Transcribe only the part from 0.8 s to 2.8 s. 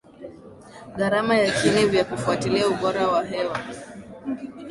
gharama ya chini vya kufuatilia